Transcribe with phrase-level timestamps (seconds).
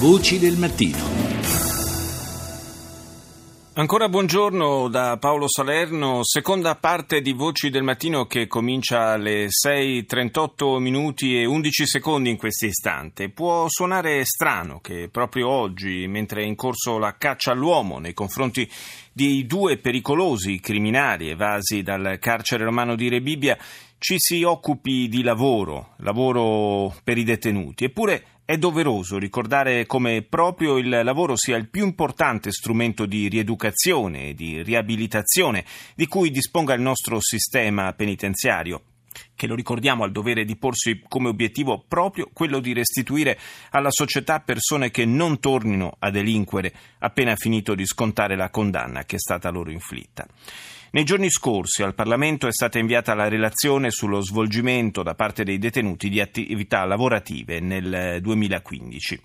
[0.00, 0.96] Voci del mattino.
[3.74, 10.78] Ancora buongiorno da Paolo Salerno, seconda parte di Voci del Mattino che comincia alle 6.38
[10.78, 13.28] minuti e 11 secondi in questo istante.
[13.28, 18.70] Può suonare strano che proprio oggi, mentre è in corso la caccia all'uomo nei confronti
[19.12, 23.58] di due pericolosi criminali evasi dal carcere romano di Rebibbia,
[23.98, 27.82] ci si occupi di lavoro, lavoro per i detenuti.
[27.82, 34.28] Eppure è doveroso ricordare come proprio il lavoro sia il più importante strumento di rieducazione
[34.28, 38.80] e di riabilitazione di cui disponga il nostro sistema penitenziario
[39.34, 43.38] che lo ricordiamo ha il dovere di porsi come obiettivo proprio quello di restituire
[43.72, 49.16] alla società persone che non tornino a delinquere appena finito di scontare la condanna che
[49.16, 50.26] è stata loro inflitta.
[50.90, 55.58] Nei giorni scorsi al Parlamento è stata inviata la relazione sullo svolgimento da parte dei
[55.58, 59.22] detenuti di attività lavorative nel 2015.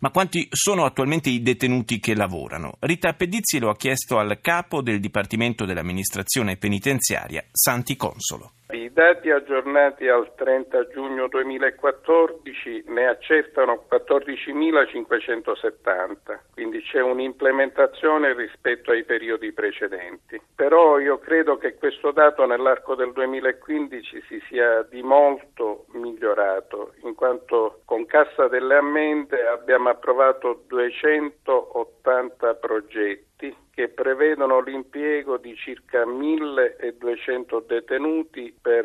[0.00, 2.76] Ma quanti sono attualmente i detenuti che lavorano?
[2.80, 8.52] Rita Pedizzi lo ha chiesto al capo del Dipartimento dell'Amministrazione Penitenziaria, Santi Consolo.
[8.94, 19.50] Dati aggiornati al 30 giugno 2014 ne accertano 14.570, quindi c'è un'implementazione rispetto ai periodi
[19.50, 20.40] precedenti.
[20.54, 27.16] Però io credo che questo dato nell'arco del 2015 si sia di molto migliorato, in
[27.16, 37.64] quanto con Cassa delle Ammende abbiamo approvato 280 progetti che prevedono l'impiego di circa 1200
[37.66, 38.84] detenuti per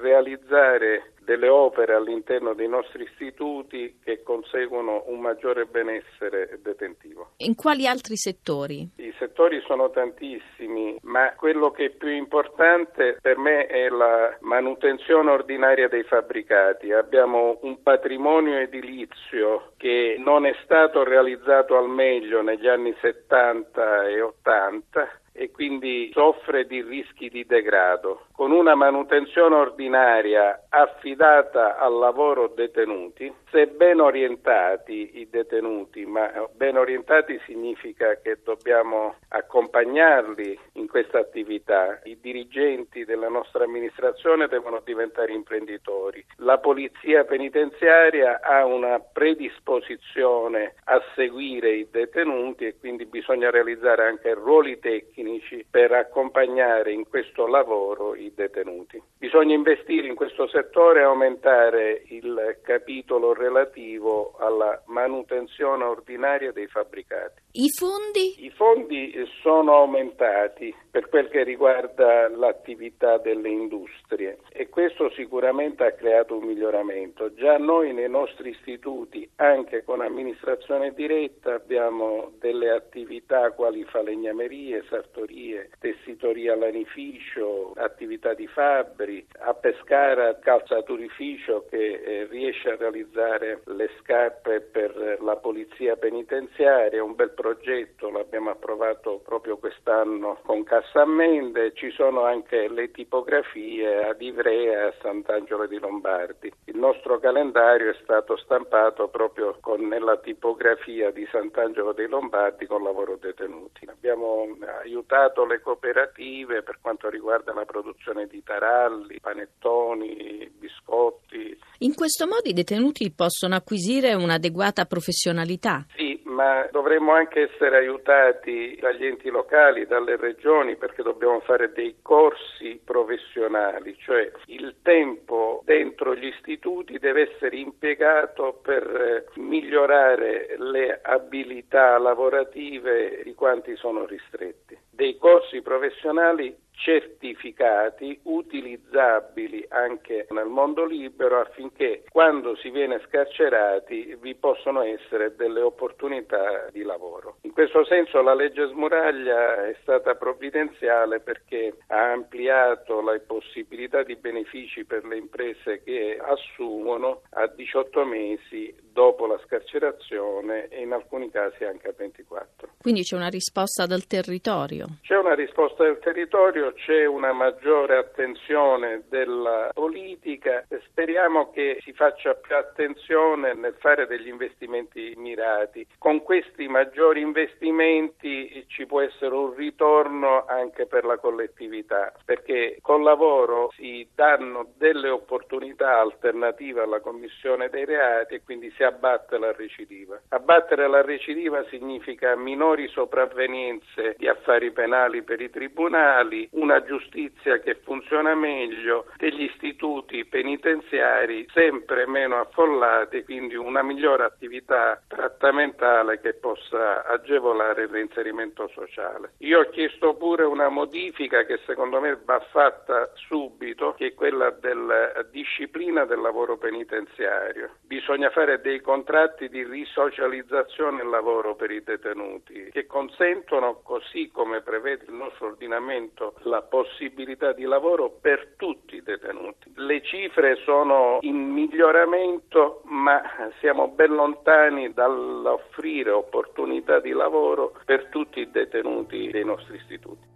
[0.00, 7.32] realizzare delle opere all'interno dei nostri istituti che conseguono un maggiore benessere detentivo.
[7.38, 8.88] In quali altri settori?
[8.96, 15.30] I settori sono tantissimi, ma quello che è più importante per me è la manutenzione
[15.30, 16.92] ordinaria dei fabbricati.
[16.92, 24.22] Abbiamo un patrimonio edilizio che non è stato realizzato al meglio negli anni 70 e
[24.22, 28.26] 80 e quindi soffre di rischi di degrado.
[28.32, 36.76] Con una manutenzione ordinaria affidata al lavoro detenuti, se ben orientati i detenuti, ma ben
[36.76, 42.00] orientati significa che dobbiamo accompagnarli in questa attività.
[42.04, 46.24] I dirigenti della nostra amministrazione devono diventare imprenditori.
[46.38, 54.34] La polizia penitenziaria ha una predisposizione a seguire i detenuti e quindi bisogna realizzare anche
[54.34, 59.00] ruoli tecnici tecnici per accompagnare in questo lavoro i detenuti.
[59.18, 67.42] Bisogna investire in questo settore e aumentare il capitolo relativo alla manutenzione ordinaria dei fabbricati.
[67.52, 68.44] I fondi?
[68.44, 69.12] I fondi
[69.42, 76.44] sono aumentati per quel che riguarda l'attività delle industrie e questo sicuramente ha creato un
[76.44, 77.34] miglioramento.
[77.34, 85.17] Già noi nei nostri istituti, anche con amministrazione diretta, abbiamo delle attività quali falegnamerie, sartorie,
[85.18, 93.90] fattorie, tessitoria lanificio, attività di fabbri, a Pescara calzaturificio che eh, riesce a realizzare le
[94.00, 101.90] scarpe per la polizia penitenziaria, un bel progetto, l'abbiamo approvato proprio quest'anno con Cassammende, ci
[101.90, 106.52] sono anche le tipografie ad Ivrea e a Sant'Angelo di Lombardi.
[106.66, 112.82] Il nostro calendario è stato stampato proprio con, nella tipografia di Sant'Angelo dei Lombardi con
[112.82, 113.86] lavoro detenuti.
[113.88, 121.58] Abbiamo aiutato aiutato le cooperative per quanto riguarda la produzione di taralli, panettoni, biscotti.
[121.78, 125.86] In questo modo i detenuti possono acquisire un'adeguata professionalità?
[125.96, 126.07] Sì,
[126.38, 132.80] ma dovremmo anche essere aiutati dagli enti locali, dalle regioni, perché dobbiamo fare dei corsi
[132.84, 141.98] professionali, cioè il tempo dentro gli istituti deve essere impiegato per eh, migliorare le abilità
[141.98, 144.78] lavorative di quanti sono ristretti.
[144.88, 154.34] Dei corsi professionali certificati utilizzabili anche nel mondo libero affinché quando si viene scarcerati vi
[154.34, 157.36] possono essere delle opportunità di lavoro.
[157.42, 164.16] In questo senso la legge Smuraglia è stata provvidenziale perché ha ampliato le possibilità di
[164.16, 171.30] benefici per le imprese che assumono a 18 mesi dopo la scarcerazione e in alcuni
[171.30, 172.70] casi anche a 24.
[172.82, 174.86] Quindi c'è una risposta dal territorio?
[175.02, 181.92] C'è una risposta del territorio c'è una maggiore attenzione della politica e speriamo che si
[181.92, 185.86] faccia più attenzione nel fare degli investimenti mirati.
[185.98, 193.04] Con questi maggiori investimenti ci può essere un ritorno anche per la collettività, perché col
[193.04, 199.52] lavoro si danno delle opportunità alternative alla commissione dei reati e quindi si abbatte la
[199.52, 200.20] recidiva.
[200.30, 207.76] Abbattere la recidiva significa minori sopravvenienze di affari penali per i tribunali, una giustizia che
[207.76, 217.04] funziona meglio, degli istituti penitenziari sempre meno affollati, quindi una migliore attività trattamentale che possa
[217.06, 219.32] agevolare il reinserimento sociale.
[219.38, 224.50] Io ho chiesto pure una modifica che secondo me va fatta subito, che è quella
[224.50, 227.70] della disciplina del lavoro penitenziario.
[227.86, 234.60] Bisogna fare dei contratti di risocializzazione al lavoro per i detenuti che consentono, così come
[234.60, 239.72] prevede il nostro ordinamento, la possibilità di lavoro per tutti i detenuti.
[239.76, 243.22] Le cifre sono in miglioramento, ma
[243.60, 250.27] siamo ben lontani dall'offrire opportunità di lavoro per tutti i detenuti dei nostri istituti.